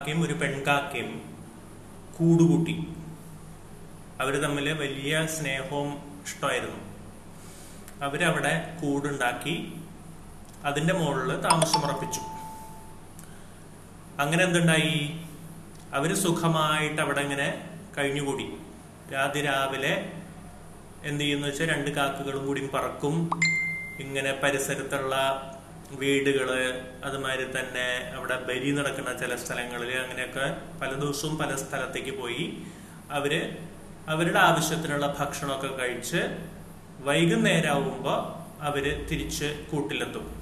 കാക്കയും 0.00 0.22
ഒരു 0.26 0.34
പെൺകാക്കയും 0.40 1.08
കൂടുകൂട്ടി. 2.18 2.74
അവർ 4.20 4.34
തമ്മിൽ 4.44 4.66
വലിയ 4.82 5.26
സ്നേഹവും 5.34 5.90
ഇഷ്ടമായിരുന്നു. 6.26 6.78
അവരവിടെ 8.06 8.52
കൂടുണ്ടാക്കി 8.80 9.54
അതിന്റെ 10.64 10.94
മുകളിൽ 11.00 11.40
താമസമുറപ്പിച്ചു. 11.46 12.22
അങ്ങനെ 14.22 14.42
എന്തുണ്ടായി? 14.44 14.96
അവർ 15.98 16.14
സുഖമായിട്ട് 16.24 17.00
അവിടെ 17.02 17.20
ഇങ്ങനെ 17.20 17.48
കഴിഞ്ഞുകൂടി. 17.98 18.46
രാത്രി 19.14 19.42
രാവിലെ 19.50 19.94
എന്ത് 21.10 21.24
ചെയ്യുന്നു 21.24 21.48
വെച്ചാൽ 21.48 21.68
രണ്ട് 21.74 21.90
കാക്കകളും 21.98 22.46
കൂടി 22.46 22.66
പറക്കും. 22.76 23.16
ഇങ്ങനെ 24.06 24.32
പരിസരത്തുള്ള 24.44 25.14
വീടുകൾ 25.98 26.48
അതുമാതിരി 27.04 27.46
തന്നെ 27.58 28.12
അവിടെ 28.16 28.36
ബലി 28.40 28.70
നടക്കുന്ന 28.70 29.18
ചില 29.18 29.36
സ്ഥലങ്ങളിൽ 29.36 29.96
അങ്ങനെയൊക്കെ 29.98 30.46
പല 30.80 30.92
ദിവസവും 30.92 31.38
പല 31.38 31.56
സ്ഥലത്തേക്ക് 31.56 32.18
പോയി 32.18 32.44
അവർ 33.10 33.58
അവരുടെ 34.08 34.38
ആവശ്യത്തിനുള്ള 34.38 35.16
ഭക്ഷണമൊക്കെ 35.18 35.66
കഴിച്ച് 35.66 36.20
വൈകുന്നേരമാവുമ്പോ 37.00 38.14
അവർ 38.60 39.06
തിരിച്ച് 39.10 39.66
കൂട്ടിലെത്തും. 39.70 40.36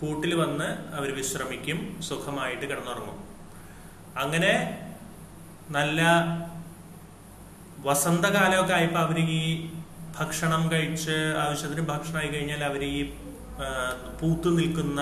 കൂട്ടിൽ 0.00 0.34
വന്ന് 0.34 0.96
അവർ 0.96 1.14
വിശ്രമിക്കും 1.14 2.02
സുഖമായിട്ട് 2.02 2.62
കിടന്നുറങ്ങും. 2.62 3.18
അങ്ങനെ 4.16 4.52
നല്ല 5.70 6.00
വസന്തകാലമൊക്കെ 7.86 8.74
ആയപ്പോൾ 8.74 8.98
അവർ 8.98 9.18
ഈ 9.18 9.70
ഭക്ഷണം 10.20 10.72
കഴിച്ച് 10.72 11.34
ആവശ്യത്തിന് 11.38 11.80
ഭക്ഷണമായി 11.80 12.28
കഴിഞ്ഞാൽ 12.28 12.64
അവർ 12.64 12.84
ഈ 12.84 13.12
പൂത്തു 14.20 14.48
നിൽക്കുന്ന 14.48 15.00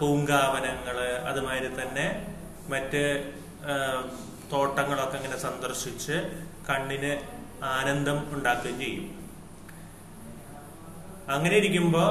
പൂങ്കാവനങ്ങൾ 0.00 0.96
അതുമാതിരി 1.30 1.82
തന്നെ 1.82 2.06
മറ്റ് 2.68 3.02
തോട്ടങ്ങളൊക്കെ 4.52 5.16
ഇങ്ങനെ 5.16 5.38
സന്ദർശിച്ച് 5.38 6.16
കണ്ണിന് 6.68 7.12
ആനന്ദം 7.64 8.18
ഉണ്ടാക്കുകയും 8.34 8.78
ചെയ്യും. 8.80 9.06
അങ്ങനെ 11.28 11.56
ഇരിക്കുമ്പോ 11.56 12.04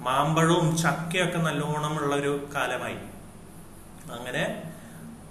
മാമ്പഴവും 0.00 0.76
ചക്കയൊക്കെ 0.76 1.38
നല്ലോണം 1.38 1.94
ഉള്ള 1.98 2.16
ഒരു 2.16 2.48
കാലമായി. 2.54 2.98
അങ്ങനെ 4.16 4.44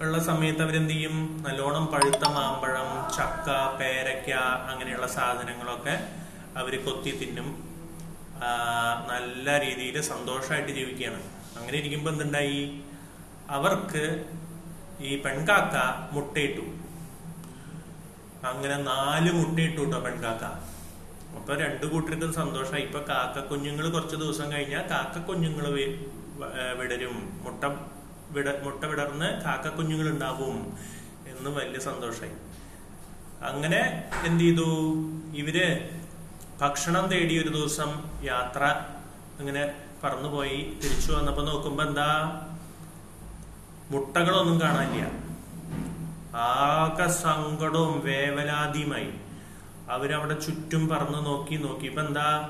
ഉള്ള 0.02 0.16
സമയത്ത് 0.20 0.64
അവരെന്ത് 0.64 0.94
ചെയ്യും 0.94 1.44
നല്ലോണം 1.48 1.86
പഴുത്ത 1.88 2.24
മാമ്പഴം 2.30 2.90
ചക്ക 3.18 3.50
പേരയ്ക്ക 3.80 4.32
അങ്ങനെയുള്ള 4.72 5.08
സാധനങ്ങളൊക്കെ 5.08 5.96
അവർ 6.60 6.74
കൊത്തി 6.86 7.12
തിന്നും. 7.22 7.50
നല്ല 9.12 9.60
രീതിയിൽ 9.60 9.98
സന്തോഷമായിട്ട് 10.02 10.72
ജീവിക്കുകയാണ്. 10.72 11.22
അങ്ങനെ 11.58 11.78
ഇരിക്കുമ്പോ 11.78 12.10
എന്തുണ്ടായി? 12.12 12.62
അവർക്ക് 13.50 14.04
ഈ 15.00 15.12
പെൺകാക്ക 15.22 15.76
മുട്ടയിട്ടു. 16.16 16.66
അങ്ങനെ 18.52 18.78
നാല് 18.92 19.32
മുട്ടയിട്ടു 19.32 19.82
കേട്ടോ 19.82 20.00
പെൺകാക്ക. 20.00 20.46
അപ്പൊ 21.38 21.54
രണ്ടു 21.56 21.86
കൂട്ടർക്കും 21.86 22.34
സന്തോഷമായി 22.34 22.84
ഇപ്പൊ 22.84 23.00
കാക്ക 23.10 23.40
കുഞ്ഞുങ്ങൾ 23.50 23.86
കുറച്ച് 23.90 24.16
ദിവസം 24.16 24.52
കഴിഞ്ഞാൽ 24.52 24.84
കാക്ക 24.90 25.18
കുഞ്ഞുങ്ങൾ 25.28 25.66
വിടരും. 26.80 27.16
മുട്ട 27.44 27.64
വിട 28.36 28.50
മുട്ട 28.64 28.84
വിടർന്ന് 28.86 29.28
കാക്ക 29.46 29.68
കുഞ്ഞുങ്ങൾ 29.76 30.08
ഉണ്ടാവും 30.10 30.56
എന്ന് 31.28 31.50
വലിയ 31.50 31.80
സന്തോഷമായി 31.80 32.36
അങ്ങനെ 33.52 33.82
എന്ത് 34.26 34.44
ചെയ്തു? 34.44 34.68
ഇവർ 35.42 35.58
ഭക്ഷണം 36.62 37.08
തേടി 37.08 37.42
ഒരു 37.42 37.50
ദിവസം 37.50 38.04
യാത്ര 38.24 38.64
അങ്ങനെ 39.40 39.74
പറന്നുപോയി 40.04 40.78
തിരിച്ചു 40.84 41.12
വന്നപ്പോ 41.12 41.44
നോക്കുമ്പോ 41.44 41.84
എന്താ? 41.84 42.08
മുട്ടകളൊന്നും 43.92 44.62
കാണാനില്ല. 44.62 45.12
ആകെ 46.36 47.08
സങ്കടവും 47.08 48.02
വേവലാതിയുമായി. 48.06 49.10
അവരവിടെ 49.90 50.40
ചുറ്റും 50.40 50.88
പറന്ന് 50.88 51.26
നോക്കി 51.26 51.56
നോക്കി. 51.56 51.86
ഇപ്പൊ 51.86 52.02
എന്താ? 52.02 52.50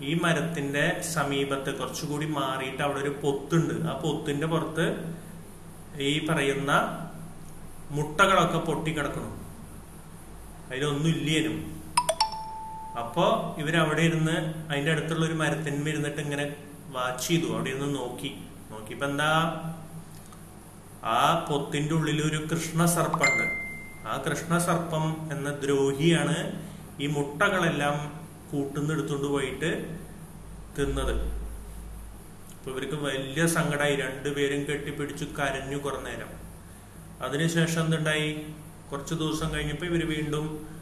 ഈ 0.00 0.14
മരത്തിന്റെ 0.14 1.00
സമീപത്ത് 1.00 1.78
കുറച്ചുകൂടി 1.78 2.26
മാറിയിട്ട് 2.26 2.82
അവിടെ 2.82 2.98
ഒരു 2.98 3.08
പൊത്തുണ്ട്. 3.08 3.88
ആ 3.88 3.92
പൊത്തിന്റെ 3.92 4.46
പുറത്ത് 4.46 5.16
ഈ 5.98 6.26
പറയുന്ന 6.26 6.72
മുട്ടകളൊക്കെ 7.90 8.58
പൊട്ടിക്കിടക്കണം 8.58 9.46
അതിലൊന്നും 10.70 11.08
ഇല്ലേനും 11.08 11.75
അപ്പോ 12.98 13.56
ഇവരവിടെ 13.58 14.02
ഇരുന്ന് 14.02 14.54
അതിന്റെ 14.70 14.90
അടുത്തുള്ള 14.90 15.26
ഒരു 15.26 15.32
മരത്തിന്മേൽ 15.32 15.90
ഇരുന്നിട്ട് 15.90 16.20
ഇങ്ങനെ 16.20 16.56
വാച്ച് 16.88 17.28
ചെയ്തു. 17.28 17.54
അവിടെ 17.54 17.68
ഇരുന്ന് 17.68 17.94
നോക്കി. 17.94 18.36
നോക്കിയപ്പോ 18.70 19.06
എന്താ? 19.06 19.30
ആ 21.04 21.46
പൊത്തിന്റെ 21.50 21.94
ഉള്ളിൽ 21.94 22.22
ഒരു 22.22 22.46
കൃഷ്ണസർപ്പുണ്ട് 22.52 23.66
ആ 24.08 24.24
കൃഷ്ണസർപ്പം 24.28 25.28
എന്ന 25.32 25.50
ദ്രോഹിയാണ് 25.50 26.66
ഈ 27.00 27.06
മുട്ടകളെല്ലാം 27.06 28.26
കൂട്ടുന്ന 28.52 28.92
എടുത്തുകൊണ്ട് 28.92 29.26
പോയിട്ട് 29.26 29.98
തിന്നത്. 30.78 31.14
അപ്പൊ 32.52 32.70
ഇവർക്ക് 32.70 32.94
വലിയ 32.94 33.46
സങ്കടമായി 33.46 33.96
രണ്ടുപേരും 33.96 34.64
കെട്ടിപ്പിടിച്ചു 34.64 35.24
കരഞ്ഞു 35.24 35.76
കുറേ 35.76 35.96
നേരം. 35.96 36.28
അതിനുശേഷം 37.26 37.84
എന്തുണ്ടായി? 37.84 38.46
കുറച്ച് 38.92 39.14
ദിവസം 39.14 39.54
കഴിഞ്ഞപ്പോ 39.54 39.86
ഇവർ 39.86 40.08
വീണ്ടും 40.08 40.75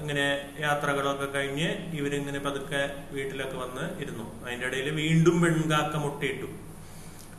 ഇങ്ങനെ 0.00 0.24
യാത്രകളൊക്കെ 0.60 1.26
കഴിഞ്ഞ് 1.34 1.68
ഇവരിങ്ങനെ 1.98 2.38
പതുക്കെ 2.38 2.82
വീട്ടിലൊക്കെ 3.12 3.56
വന്ന് 3.56 3.84
ഇരുന്നു. 4.02 4.26
അതിന്റെ 4.44 4.66
ഇടയിൽ 4.66 4.88
വീണ്ടും 4.94 5.36
വെൺകാക്ക 5.42 5.96
മുട്ടയിട്ടു. 5.96 6.48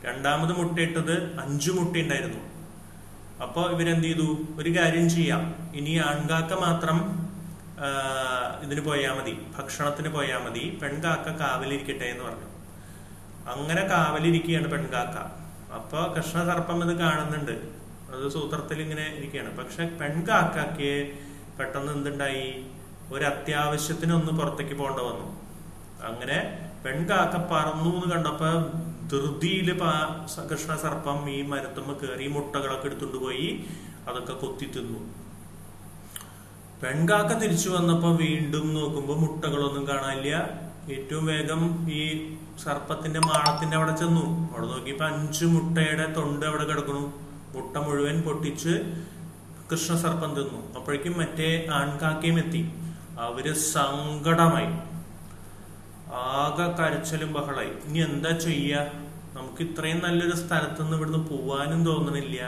രണ്ടാമത് 0.06 0.52
മുട്ടയിട്ടത് 0.52 1.14
അഞ്ചു 1.40 1.70
മുട്ടയുണ്ടായിരുന്നു 1.70 2.42
അപ്പൊ 3.44 3.62
ഇവരെന്ത് 3.70 4.06
ചെയ്തു 4.06 4.26
ഒരു 4.58 4.70
കാര്യം 4.76 5.06
ചെയ്യാം. 5.10 5.42
ഇനി 5.74 5.94
ആൺകാക്ക 6.10 6.52
മാത്രം 6.66 6.98
ഇതിന് 8.64 8.80
പോയാൽ 8.80 9.14
മതി. 9.18 9.34
ഭക്ഷണത്തിന് 9.56 10.08
പോയാൽ 10.08 10.40
മതി. 10.44 10.64
പെൺകാക്ക 10.82 11.36
കാവലിരിക്കട്ടെ 11.40 12.04
എന്ന് 12.04 12.24
പറഞ്ഞു. 12.24 12.48
അങ്ങനെ 13.52 13.82
കാവലിരിക്കുകയാണ് 13.88 14.68
പെൺകാക്ക. 14.74 15.16
അപ്പോൾ 15.78 16.02
കൃഷ്ണസർപ്പം 16.14 16.90
ഇത് 16.90 16.94
കാണുന്നുണ്ട്. 16.98 17.56
അത് 18.14 18.26
സൂത്രത്തിൽ 18.36 18.78
ഇങ്ങനെ 18.82 19.06
ഇരിക്കുകയാണ് 19.18 19.50
പക്ഷെ 19.58 19.84
പെൺകാക്കയ്ക്ക് 20.00 20.92
പെട്ടെന്ന് 21.58 21.92
എന്തുണ്ടായി? 21.92 22.66
ഒരു 23.12 23.24
അത്യാവശ്യത്തിന് 23.24 24.12
ഒന്ന് 24.12 24.32
പുറത്തേക്ക് 24.32 24.74
പോകേണ്ട 24.74 25.00
വന്നു. 25.00 25.26
അങ്ങനെ 26.06 26.38
പെൺകാക്ക 26.84 27.36
പറന്നു 27.52 27.90
എന്ന് 27.90 28.14
കണ്ടപ്പോ 28.14 28.50
ധൃതിയിൽ 29.12 29.68
കൃഷ്ണ 30.52 30.76
സർപ്പം 30.76 31.30
ഈ 31.30 31.42
മരത്തുമ്മ 31.42 31.92
കയറി 31.92 32.26
മുട്ടകളൊക്കെ 32.26 32.86
എടുത്തുകൊണ്ട് 32.86 33.18
പോയി 33.18 33.66
അതൊക്കെ 34.08 34.32
കൊത്തി 34.32 34.66
തിന്നു. 34.66 35.00
പെൺകാക്ക 36.82 37.38
തിരിച്ചു 37.38 37.70
വന്നപ്പോ 37.70 38.16
വീണ്ടും 38.16 38.74
നോക്കുമ്പോ 38.74 39.14
മുട്ടകളൊന്നും 39.14 39.88
കാണാനില്ല. 39.88 40.66
ഏറ്റവും 40.92 41.26
വേഗം 41.26 41.90
ഈ 41.90 42.02
സർപ്പത്തിന്റെ 42.64 43.20
മാളത്തിന്റെ 43.20 43.76
അവിടെ 43.76 43.96
ചെന്നു. 43.96 44.26
അവിടെ 44.52 44.66
നോക്കിയപ്പോ 44.66 45.04
അഞ്ചു 45.04 45.46
മുട്ടയുടെ 45.46 46.12
തൊണ്ട് 46.12 46.46
അവിടെ 46.46 46.64
കിടക്കണു 46.64 47.12
മുട്ട 47.54 47.76
മുഴുവൻ 47.76 48.22
പൊട്ടിച്ച് 48.22 48.74
കൃഷ്ണസർപ്പം 49.72 50.34
തിന്നു. 50.34 50.74
അപ്പോഴേക്കും 50.74 51.18
മറ്റേ 51.18 51.66
ആൺകാക്കയും 51.72 52.38
എത്തി. 52.38 52.72
അവർ 53.18 53.54
സങ്കടമായി. 53.54 54.70
ആകെ 56.14 56.66
കരച്ചിലും 56.72 57.32
ബഹളായി 57.32 57.68
ഇനി 57.68 57.98
എന്താ 57.98 58.30
ചെയ്യ? 58.30 58.74
നമുക്ക് 59.32 59.62
ഇത്രയും 59.62 59.98
നല്ലൊരു 60.02 60.36
സ്ഥലത്ത് 60.36 60.82
നിന്ന് 60.82 60.96
ഇവിടുന്ന് 60.96 61.18
പോവാനും 61.18 61.84
തോന്നണില്ല. 61.84 62.42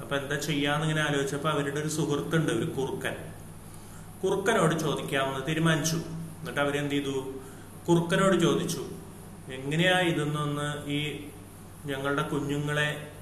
അപ്പൊ 0.00 0.16
എന്താ 0.16 0.36
ചെയ്യാന്ന് 0.36 0.86
ഇങ്ങനെ 0.86 1.02
ആലോചിച്ചപ്പോ 1.08 1.50
അവരുടെ 1.50 1.80
ഒരു 1.80 1.88
സുഹൃത്തുണ്ട് 1.88 2.52
ഒരു 2.52 2.66
കുറുക്കൻ. 2.70 3.16
കുറുക്കനോട് 4.24 4.74
ചോദിക്കാമെന്ന് 4.80 5.46
തീരുമാനിച്ചു. 5.48 5.96
എന്നിട്ട് 6.40 6.60
അവരെന്ത് 6.60 6.94
ചെയ്തു? 6.94 7.34
കുറുക്കനോട് 7.88 8.36
ചോദിച്ചു 8.40 8.84
എങ്ങനെയാ 9.52 9.98
ഇതൊന്നൊന്ന് 9.98 10.90
ഈ 10.90 11.28
ഞങ്ങളുടെ 11.86 12.22
കുഞ്ഞുങ്ങളെ 12.22 13.12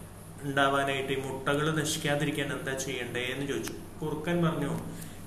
ഉണ്ടാവാനായിട്ട് 0.45 1.13
ഈ 1.13 1.21
മുട്ടകൾ 1.21 1.81
നശിക്കാതിരിക്കാൻ 1.81 2.47
എന്താ 2.47 2.79
ചെയ്യണ്ടേ 2.79 3.21
എന്ന് 3.21 3.47
ചോദിച്ചു. 3.47 3.73
കുറുക്കൻ 4.03 4.45
പറഞ്ഞു 4.45 4.79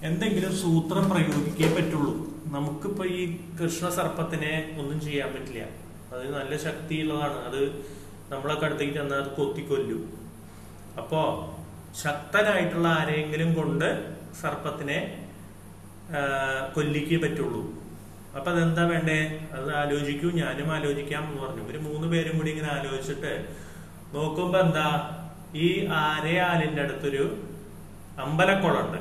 എന്തെങ്കിലും 0.02 0.56
സൂത്രം 0.56 1.10
പ്രയോഗിക്കേ 1.10 1.76
പറ്റുള്ളൂ. 1.76 2.28
നമുക്കിപ്പോ 2.46 3.06
ഈ 3.06 3.38
കൃഷ്ണ 3.64 3.90
സർപ്പത്തിനെ 3.90 4.76
ഒന്നും 4.80 5.02
ചെയ്യാൻ 5.02 5.34
പറ്റില്ല. 5.34 5.64
അത് 6.14 6.36
നല്ല 6.36 6.58
ശക്തിയുള്ളതാണ്. 6.58 7.46
അത് 7.46 7.86
നമ്മളൊക്കെ 8.30 8.66
അടുത്തേക്ക് 8.66 8.94
ചെന്നാൽ 8.94 9.18
അത് 9.18 9.32
കൊത്തിക്കൊല്ലും. 9.32 10.18
അപ്പോ 10.98 11.22
ശക്തനായിട്ടുള്ള 12.04 12.88
ആരെങ്കിലും 12.88 13.54
കൊണ്ട് 13.54 14.16
സർപ്പത്തിനെ 14.42 15.30
കൊല്ലിക്കേ 16.76 17.18
പറ്റുള്ളൂ. 17.18 17.74
അപ്പൊ 18.36 18.52
അതെന്താ 18.52 18.84
വേണ്ടേ? 18.84 19.48
അത് 19.52 19.76
ആലോചിക്കൂ 19.76 20.30
ഞാനും 20.32 20.72
ആലോചിക്കാം 20.72 21.24
എന്ന് 21.30 21.42
പറഞ്ഞു. 21.42 21.64
ഇവർ 21.64 21.78
മൂന്ന് 21.82 22.08
പേരും 22.08 22.38
കൂടി 22.38 22.52
ഇങ്ങനെ 22.52 22.74
ആലോചിച്ചിട്ട് 22.74 23.48
നോക്കുമ്പോ 24.14 24.60
എന്താ 24.60 24.88
ഈ 25.56 25.86
ആരയാലിന്റെ 25.86 26.82
അടുത്തൊരു 26.82 27.24
അമ്പലക്കുളമുണ്ട്. 28.20 29.00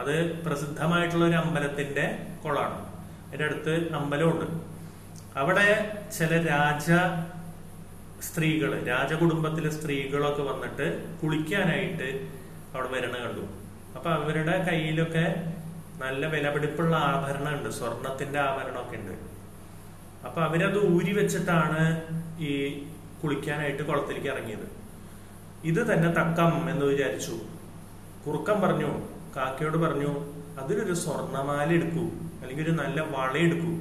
അത് 0.00 0.14
പ്രസിദ്ധമായിട്ടുള്ള 0.44 1.24
ഒരു 1.24 1.34
അമ്പലത്തിന്റെ 1.34 2.06
കുളമാണ്. 2.44 2.78
അതിന്റെ 3.26 3.44
അടുത്ത് 3.44 3.94
അമ്പലമുണ്ട് 3.94 4.46
അവിടെ 5.38 5.68
ചില 6.18 6.32
രാജ 6.46 6.88
സ്ത്രീകൾ 8.22 8.86
രാജകുടുംബത്തിലെ 8.86 9.70
സ്ത്രീകളൊക്കെ 9.70 10.42
വന്നിട്ട് 10.42 10.86
കുളിക്കാനായിട്ട് 11.22 12.08
അവിടെ 12.74 12.88
വരണ 12.88 13.16
കണ്ടു. 13.24 13.44
അപ്പൊ 13.96 14.10
അവരുടെ 14.10 14.64
കയ്യിലൊക്കെ 14.68 15.24
നല്ല 15.98 16.26
വിലപിടിപ്പുള്ള 16.26 16.96
ആഭരണം 16.96 17.52
ഉണ്ട് 17.54 17.68
സ്വർണത്തിന്റെ 17.68 18.38
ആഭരണമൊക്കെ 18.38 18.96
ഉണ്ട്. 18.96 19.14
അപ്പൊ 20.26 20.42
അവരത് 20.42 20.78
ഊരി 20.94 21.12
വെച്ചിട്ടാണ് 21.12 21.82
ഈ 22.38 22.52
കുളിക്കാനായിട്ട് 23.24 23.82
കുളത്തിലേക്ക് 23.82 24.28
ഇറങ്ങിയത്. 24.28 24.84
ഇത് 25.64 25.92
തന്നെ 25.92 26.08
തക്കം 26.08 26.70
എന്ന് 26.70 26.86
വിചാരിച്ചു. 26.86 27.40
കുറുക്കം 28.26 28.60
പറഞ്ഞു 28.60 29.02
കാക്കയോട് 29.36 29.76
പറഞ്ഞു 29.76 30.34
അതിലൊരു 30.58 30.94
സ്വർണമാല 30.94 31.72
എടുക്കൂ 31.72 32.02
അല്ലെങ്കിൽ 32.42 32.64
ഒരു 32.64 32.70
നല്ല 32.70 33.00
വള 33.00 33.36
എടുക്കൂ. 33.36 33.72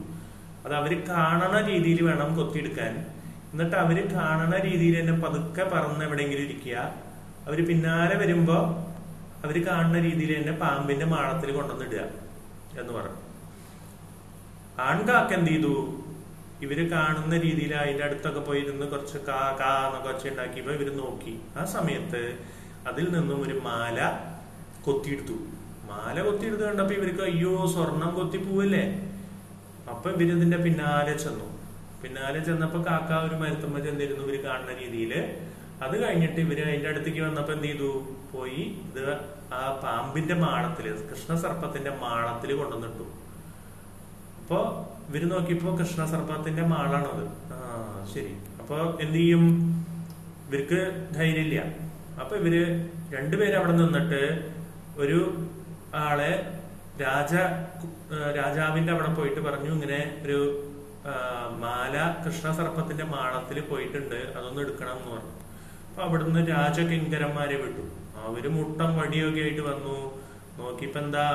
അത് 0.66 0.74
അവർ 0.74 1.08
കാണണ 1.10 1.68
രീതിയിൽ 1.68 2.04
വേണം 2.04 2.36
കൊത്തിയെടുക്കാൻ. 2.36 3.06
എന്നിട്ട് 3.52 3.76
അവർ 3.76 4.14
കാണണ 4.14 4.62
രീതിയിൽ 4.62 5.00
തന്നെ 5.00 5.14
പതുക്കെ 5.14 5.64
പറന്ന് 5.64 6.06
എവിടെയെങ്കിലും 6.06 6.44
ഇരിക്കുക. 6.44 6.78
അവർ 7.48 7.68
പിന്നാലെ 7.68 8.18
വരുമ്പോ 8.18 8.56
അവർ 9.44 9.68
കാണുന്ന 9.68 10.00
രീതിയിൽ 10.00 10.38
തന്നെ 10.38 10.54
പാമ്പിന്റെ 10.54 11.06
മാളത്തിൽ 11.06 11.52
കൊണ്ടുവന്നിടുക 11.52 12.00
എന്ന് 12.80 12.94
പറഞ്ഞു. 12.94 13.18
ആൺകാക്ക 14.82 15.34
എന്ത് 15.34 15.52
ചെയ്തു? 15.52 16.03
ഇവർ 16.64 16.80
കാണുന്ന 16.92 17.36
രീതിയിൽ 17.38 17.76
അതിന്റെ 17.76 18.04
അടുത്തൊക്കെ 18.04 18.40
പോയി 18.40 18.60
ഇരുന്ന് 18.60 18.86
കുറച്ച് 18.86 19.18
കാ 19.18 19.40
കാ 19.62 19.72
എന്നൊക്കെ 19.88 20.10
ഒച്ച 20.10 20.28
ഉണ്ടാക്കിയപ്പോ 20.28 20.74
ഇവർ 20.74 20.90
നോക്കി. 20.98 21.34
ആ 21.58 21.66
സമയത്ത് 21.66 22.22
അതിൽ 22.88 23.06
നിന്നും 23.16 23.40
ഒരു 23.42 23.56
മാല 23.60 23.98
കൊത്തിയെടുത്തു. 24.86 25.38
മാല 25.92 26.16
കൊത്തിയെടുത്ത് 26.22 26.64
കണ്ടപ്പോ 26.64 26.94
ഇവർക്ക് 26.94 27.22
അയ്യോ 27.22 27.54
സ്വർണം 27.74 28.12
കൊത്തി 28.16 28.38
പോവല്ലേ? 28.38 28.84
അപ്പൊ 29.92 30.10
ഇവരിതിന്റെ 30.10 30.58
പിന്നാലെ 30.58 31.14
ചെന്നു. 31.18 31.48
പിന്നാലെ 32.04 32.40
ചെന്നപ്പോ 32.40 32.80
കാക്ക 32.86 33.12
ഒരു 33.28 33.36
മരുത്തുമ്പോ 33.36 33.80
ചെന്നിരുന്നു 33.80 34.24
ഇവർ 34.24 34.38
കാണുന്ന 34.46 34.74
രീതിയിൽ 34.82 35.14
അത് 35.84 35.96
കഴിഞ്ഞിട്ട് 36.04 36.40
ഇവർ 36.40 36.60
അതിന്റെ 36.68 36.90
അടുത്തേക്ക് 36.90 37.22
വന്നപ്പോ 37.22 37.54
എന്ത് 37.54 37.68
ചെയ്തു? 37.68 37.90
പോയി 38.34 38.62
ഇത് 38.90 39.02
ആ 39.54 39.62
പാമ്പിന്റെ 39.84 40.34
മാളത്തിൽ 40.34 40.86
കൃഷ്ണസർപ്പത്തിന്റെ 41.10 41.92
മാളത്തിൽ 42.02 42.52
കൊണ്ടുവന്നിട്ടു. 42.56 43.06
അപ്പൊ 44.44 44.58
ഇവർ 45.10 45.24
നോക്കിയപ്പോ 45.30 45.70
കൃഷ്ണ 45.80 46.06
സർപ്പത്തിന്റെ 46.06 46.64
മാളാണത്. 46.64 47.26
ആ 47.54 47.60
ശരി. 48.14 48.34
അപ്പൊ 48.60 48.78
എന്ത് 49.02 49.18
ചെയ്യും? 49.18 49.44
ഇവർക്ക് 50.48 50.80
ധൈര്യമില്ല. 51.16 51.60
അപ്പൊ 52.22 52.34
ഇവർ 52.36 52.56
രണ്ടുപേരും 53.16 53.58
അവിടെ 53.60 53.72
നിന്നിട്ട് 53.72 54.22
ഒരു 54.98 55.20
ആളെ 55.96 56.34
രാജ 57.02 57.34
രാജാവിന്റെ 58.38 58.92
അവിടെ 58.94 59.14
പോയിട്ട് 59.14 59.42
പറഞ്ഞു 59.42 59.72
ഇങ്ങനെ 59.72 60.00
ഒരു 60.26 60.38
മാല 61.64 61.96
കൃഷ്ണ 62.26 62.52
സർപ്പത്തിന്റെ 62.52 63.04
മാളത്തിൽ 63.04 63.62
പോയിട്ടുണ്ട്. 63.62 64.20
അതൊന്ന് 64.38 64.62
എടുക്കണം 64.62 64.98
എന്ന് 64.98 65.12
പറഞ്ഞു. 65.12 65.34
അപ്പൊ 65.90 66.02
അവിടുന്ന് 66.04 66.48
രാജകിങ്കരന്മാരെ 66.48 67.58
വിട്ടു. 67.64 67.84
അവർ 68.28 68.46
മുട്ടം 68.50 68.98
വടിയൊക്കെ 68.98 69.42
ആയിട്ട് 69.42 69.62
വന്നു. 69.62 69.98
നോക്കിയപ്പോ 70.60 71.00
എന്താ 71.00 71.26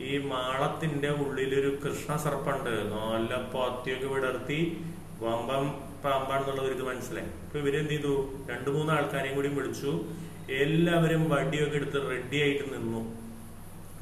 ഈ 0.00 0.18
മാളത്തിന്റെ 0.18 1.08
ഉള്ളിലൊരു 1.08 1.78
കൃഷ്ണ 1.84 2.16
സർപ്പുണ്ട് 2.16 2.70
നല്ല 2.70 3.42
പാത്തിയൊക്കെ 3.54 4.06
വിടർത്തി 4.06 4.84
വമ്പം 5.20 5.86
പാമ്പാണെന്നുള്ളവർക്ക് 6.04 6.82
മനസ്സിലായി. 6.82 7.26
അപ്പൊ 7.26 7.58
ഇവരെന്ത് 7.58 7.90
ചെയ്തു? 7.90 8.44
രണ്ടു 8.50 8.70
മൂന്ന് 8.70 8.92
ആൾക്കാരെയും 8.92 9.36
കൂടി 9.36 9.48
വിളിച്ചു. 9.48 10.04
എല്ലാവരും 10.50 11.30
വടിയൊക്കെ 11.30 11.76
എടുത്ത് 11.76 12.10
റെഡി 12.10 12.36
ആയിട്ട് 12.36 12.74
നിന്നു. 12.74 13.00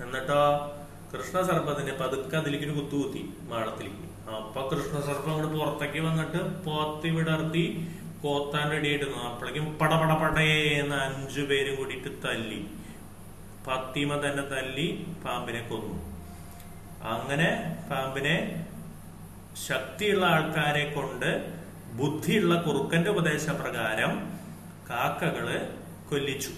എന്നിട്ടോ 0.05 0.70
കൃഷ്ണ 1.12 1.43
സർപ്പത്തിന് 1.43 1.99
പതുക്കെ 1.99 2.37
അതിലേക്ക് 2.37 2.64
ഒരു 2.64 2.73
കുത്തുകുത്തി 2.73 3.32
മാളത്തിലേക്ക്. 3.49 4.31
അപ്പൊ 4.31 4.69
കൃഷ്ണ 4.69 5.00
സർപ്പം 5.00 5.32
അങ്ങോട്ട് 5.32 5.58
പുറത്തേക്ക് 5.58 6.00
വന്നിട്ട് 6.00 6.64
പോത്തി 6.64 7.08
വിടർത്തി 7.08 7.88
കോത്താൻ 8.23 8.70
റെഡി 8.70 8.88
ആയിട്ട് 8.88 9.05
നിന്നു. 9.05 9.19
അപ്പോഴേക്കും 9.19 9.79
പടപടപടേ 9.79 10.70
എന്ന് 10.70 10.96
അഞ്ചു 10.96 11.41
പേരും 11.41 11.75
കൂടിയിട്ട് 11.76 12.08
തല്ലി. 12.25 12.67
പത്തിമ 13.66 14.11
തന്നെ 14.14 14.43
തല്ലി 14.43 15.06
പാമ്പിനെ 15.25 15.61
കൊന്നു. 15.61 15.94
അങ്ങനെ 17.12 17.49
പാമ്പിനെ 17.90 18.37
ശക്തിയുള്ള 19.69 20.25
ആൾക്കാരെ 20.26 20.84
കൊണ്ട് 20.94 21.31
ബുദ്ധിയുള്ള 21.99 22.55
കുറുക്കന്റെ 22.62 23.11
ഉപദേശപ്രകാരം 23.11 24.12
കാക്കകൾ 24.90 25.46
കൊല്ലിച്ചു. 26.11 26.52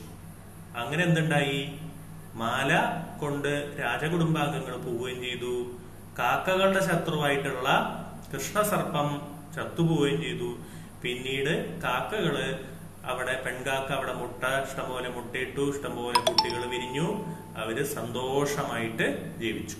അങ്ങനെ 0.77 1.03
എന്തുണ്ടായി? 1.05 1.61
മാല 2.35 2.71
കൊണ്ട് 3.21 3.53
രാജകുടുംബാംഗങ്ങൾ 3.81 4.77
പോവുകയും 4.77 5.21
ചെയ്തു. 5.23 5.55
കാക്കകളുടെ 6.19 6.81
ശത്രുവായിട്ടുള്ള 6.81 7.69
കൃഷ്ണസർപ്പം 8.33 9.09
ചത്തുപോവുകയും 9.57 10.21
ചെയ്തു. 10.23 10.51
പിന്നീട് 11.03 11.53
കാക്കകൾ 11.83 12.37
അവിടെ 13.11 13.35
പെൺകാക്ക 13.45 13.89
അവിടെ 13.99 14.15
മുട്ട 14.21 14.45
ഇഷ്ടംപോലെ 14.67 15.09
മുട്ടയിട്ടു 15.09 15.65
ഇഷ്ടംപോലെ 15.73 16.21
കുട്ടികൾ 16.29 16.63
വിരിഞ്ഞു. 16.75 17.09
അവർ 17.63 17.77
സന്തോഷമായിട്ട് 17.97 19.07
ജീവിച്ചു. 19.43 19.79